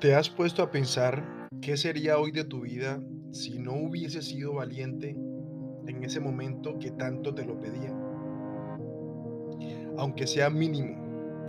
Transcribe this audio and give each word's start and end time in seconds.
¿Te 0.00 0.14
has 0.14 0.30
puesto 0.30 0.62
a 0.62 0.70
pensar 0.70 1.24
qué 1.60 1.76
sería 1.76 2.18
hoy 2.18 2.30
de 2.30 2.44
tu 2.44 2.60
vida 2.60 3.00
si 3.32 3.58
no 3.58 3.72
hubieses 3.72 4.26
sido 4.26 4.54
valiente 4.54 5.16
en 5.88 6.04
ese 6.04 6.20
momento 6.20 6.78
que 6.78 6.92
tanto 6.92 7.34
te 7.34 7.44
lo 7.44 7.58
pedía? 7.58 7.92
Aunque 9.96 10.28
sea 10.28 10.50
mínimo, 10.50 10.94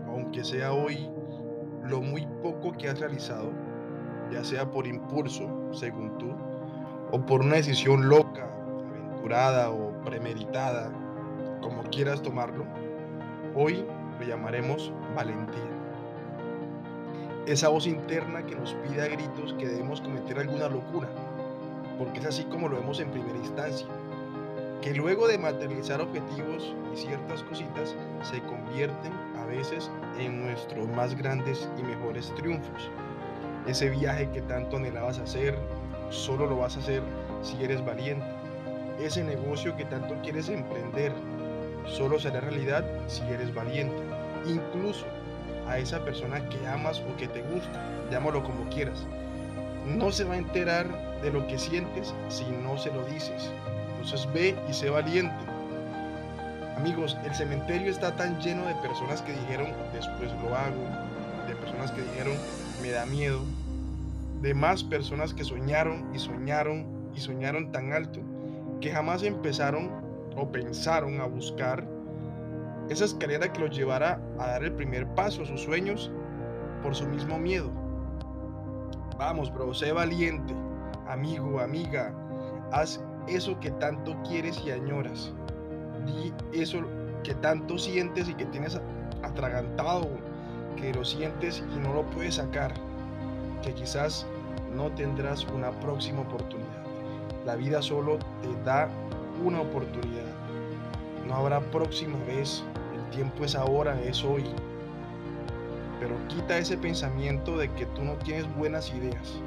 aunque 0.08 0.44
sea 0.44 0.74
hoy 0.74 0.98
lo 1.84 2.02
muy 2.02 2.26
poco 2.42 2.72
que 2.72 2.90
has 2.90 3.00
realizado, 3.00 3.52
ya 4.32 4.44
sea 4.44 4.72
por 4.72 4.88
impulso, 4.88 5.72
según 5.72 6.18
tú, 6.18 6.32
o 7.12 7.24
por 7.28 7.42
una 7.42 7.58
decisión 7.58 8.10
loca, 8.10 8.50
aventurada 8.90 9.70
o 9.70 10.02
premeditada, 10.02 10.92
como 11.62 11.84
quieras 11.84 12.24
tomarlo, 12.24 12.66
hoy 13.54 13.86
lo 14.20 14.26
llamaremos 14.26 14.92
valentía 15.16 15.80
esa 17.52 17.70
voz 17.70 17.88
interna 17.88 18.46
que 18.46 18.56
nos 18.56 18.76
pide 18.76 19.02
a 19.02 19.08
gritos 19.08 19.54
que 19.54 19.68
debemos 19.68 20.02
cometer 20.02 20.38
alguna 20.38 20.70
locura, 20.70 21.10
porque 21.98 22.20
es 22.20 22.28
así 22.28 22.44
como 22.44 22.68
lo 22.68 22.76
vemos 22.76 23.00
en 23.00 23.10
primera 23.10 23.40
instancia, 23.40 23.88
que 24.84 24.94
luego 24.94 25.28
de 25.28 25.40
materializar 25.40 26.00
objetivos 26.00 26.76
y 26.94 26.98
ciertas 26.98 27.42
cositas 27.42 27.96
se 28.22 28.40
convierten 28.42 29.12
a 29.36 29.46
veces 29.46 29.90
en 30.20 30.44
nuestros 30.44 30.88
más 30.90 31.18
grandes 31.18 31.68
y 31.80 31.82
mejores 31.82 32.32
triunfos. 32.36 32.92
Ese 33.66 33.90
viaje 33.90 34.30
que 34.30 34.44
tanto 34.44 34.78
anhelabas 34.78 35.18
hacer, 35.18 35.58
solo 36.12 36.46
lo 36.46 36.58
vas 36.58 36.78
a 36.78 36.82
hacer 36.82 37.02
si 37.42 37.64
eres 37.64 37.84
valiente. 37.84 38.28
Ese 39.00 39.24
negocio 39.24 39.76
que 39.76 39.86
tanto 39.86 40.14
quieres 40.22 40.50
emprender, 40.50 41.12
solo 41.88 42.20
será 42.20 42.42
realidad 42.42 42.86
si 43.08 43.24
eres 43.24 43.52
valiente. 43.56 43.98
Incluso 44.46 45.08
a 45.70 45.78
esa 45.78 46.04
persona 46.04 46.48
que 46.50 46.68
amas 46.68 47.00
o 47.02 47.16
que 47.18 47.28
te 47.28 47.42
gusta, 47.44 47.84
llámalo 48.12 48.44
como 48.44 48.70
quieras. 48.70 49.06
No 49.86 50.12
se 50.12 50.24
va 50.24 50.34
a 50.34 50.38
enterar 50.38 51.22
de 51.22 51.32
lo 51.32 51.46
que 51.48 51.58
sientes 51.58 52.14
si 52.28 52.46
no 52.64 52.78
se 52.78 52.92
lo 52.92 53.06
dices. 53.06 53.52
Entonces 53.92 54.28
ve 54.34 54.56
y 54.70 54.74
sé 54.74 54.90
valiente. 54.90 55.36
Amigos, 56.78 57.18
el 57.26 57.36
cementerio 57.36 57.92
está 57.92 58.16
tan 58.16 58.40
lleno 58.40 58.66
de 58.66 58.76
personas 58.76 59.22
que 59.22 59.34
dijeron 59.34 59.68
después 59.94 60.32
lo 60.44 60.56
hago, 60.56 60.82
de 61.48 61.56
personas 61.56 61.92
que 61.92 62.02
dijeron 62.02 62.34
me 62.82 62.92
da 62.92 63.06
miedo, 63.06 63.42
de 64.42 64.54
más 64.54 64.84
personas 64.84 65.34
que 65.34 65.44
soñaron 65.44 66.10
y 66.16 66.20
soñaron 66.20 66.86
y 67.14 67.20
soñaron 67.20 67.72
tan 67.72 67.92
alto 67.92 68.22
que 68.80 68.92
jamás 68.92 69.24
empezaron 69.24 69.92
o 70.36 70.50
pensaron 70.52 71.20
a 71.20 71.26
buscar 71.26 71.86
esa 72.90 73.06
escalera 73.06 73.52
que 73.52 73.60
los 73.60 73.76
llevará 73.76 74.20
a 74.40 74.48
dar 74.48 74.64
el 74.64 74.74
primer 74.74 75.08
paso 75.16 75.44
a 75.44 75.46
sus 75.46 75.62
sueños 75.62 76.12
por 76.82 76.96
su 76.96 77.08
mismo 77.08 77.38
miedo. 77.38 77.70
Vamos, 79.18 79.54
bro, 79.54 79.74
sé 79.74 79.92
valiente, 79.92 80.54
amigo, 81.08 81.60
amiga, 81.60 82.14
haz 82.72 83.04
eso 83.28 83.60
que 83.60 83.72
tanto 83.72 84.16
quieres 84.28 84.62
y 84.66 84.72
añoras. 84.72 85.32
Di 86.06 86.34
eso 86.54 86.82
que 87.24 87.36
tanto 87.36 87.78
sientes 87.78 88.30
y 88.30 88.34
que 88.34 88.46
tienes 88.46 88.80
atragantado, 89.24 90.08
que 90.78 90.94
lo 90.94 91.04
sientes 91.04 91.64
y 91.76 91.80
no 91.80 91.94
lo 91.94 92.04
puedes 92.12 92.36
sacar, 92.36 92.74
que 93.62 93.74
quizás 93.74 94.26
no 94.76 94.90
tendrás 94.92 95.46
una 95.46 95.72
próxima 95.82 96.22
oportunidad. 96.22 96.84
La 97.46 97.56
vida 97.56 97.82
solo 97.82 98.18
te 98.42 98.64
da 98.64 98.88
una 99.44 99.62
oportunidad. 99.62 100.26
No 101.28 101.36
habrá 101.36 101.60
próxima 101.60 102.18
vez 102.26 102.64
tiempo 103.12 103.46
es 103.46 103.56
ahora, 103.56 104.00
es 104.02 104.24
hoy. 104.24 104.46
Pero 106.00 106.16
quita 106.28 106.58
ese 106.58 106.78
pensamiento 106.78 107.58
de 107.58 107.70
que 107.74 107.86
tú 107.88 108.04
no 108.04 108.14
tienes 108.16 108.46
buenas 108.56 108.94
ideas. 108.94 109.40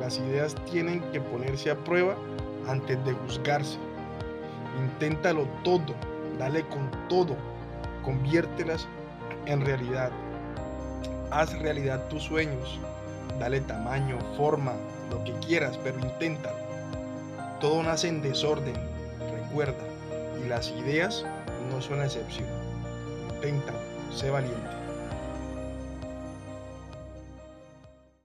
Las 0.00 0.18
ideas 0.18 0.54
tienen 0.70 1.00
que 1.12 1.20
ponerse 1.20 1.70
a 1.70 1.76
prueba 1.76 2.16
antes 2.66 3.04
de 3.04 3.12
juzgarse. 3.12 3.78
Inténtalo 4.82 5.46
todo, 5.62 5.94
dale 6.38 6.66
con 6.68 6.90
todo, 7.08 7.36
conviértelas 8.04 8.88
en 9.46 9.60
realidad. 9.60 10.10
Haz 11.30 11.58
realidad 11.58 12.08
tus 12.08 12.24
sueños, 12.24 12.78
dale 13.38 13.60
tamaño, 13.60 14.18
forma, 14.36 14.72
lo 15.10 15.22
que 15.24 15.32
quieras, 15.46 15.78
pero 15.82 15.98
inténtalo. 16.00 16.56
Todo 17.60 17.82
nace 17.82 18.08
en 18.08 18.22
desorden, 18.22 18.74
recuerda, 19.32 19.84
y 20.44 20.48
las 20.48 20.70
ideas 20.70 21.24
no 21.70 21.80
son 21.80 21.98
la 21.98 22.06
excepción. 22.06 22.48
Intenta, 23.34 23.72
sé 24.14 24.30
valiente. 24.30 24.81